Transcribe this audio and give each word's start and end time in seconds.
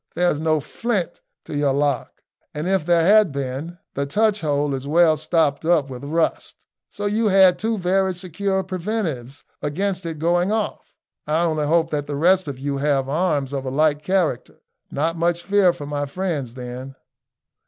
"There's 0.15 0.39
no 0.39 0.59
flint 0.59 1.21
to 1.45 1.55
your 1.55 1.73
lock, 1.73 2.23
and 2.55 2.67
if 2.67 2.87
there 2.87 3.03
had 3.05 3.31
been, 3.31 3.77
the 3.93 4.07
touch 4.07 4.41
hole 4.41 4.73
is 4.73 4.87
well 4.87 5.15
stopped 5.15 5.63
up 5.63 5.91
with 5.91 6.03
rust, 6.03 6.65
so 6.89 7.05
you 7.05 7.27
had 7.27 7.59
two 7.59 7.77
very 7.77 8.15
secure 8.15 8.63
preventives 8.63 9.43
against 9.61 10.03
its 10.07 10.17
going 10.17 10.51
off. 10.51 10.95
I 11.27 11.43
only 11.43 11.67
hope 11.67 11.91
that 11.91 12.07
the 12.07 12.15
rest 12.15 12.47
of 12.47 12.57
you 12.57 12.77
have 12.77 13.07
arms 13.07 13.53
of 13.53 13.63
a 13.63 13.69
like 13.69 14.01
character. 14.01 14.61
Not 14.89 15.17
much 15.17 15.43
fear 15.43 15.71
for 15.71 15.85
my 15.85 16.07
friends 16.07 16.55
then." 16.55 16.95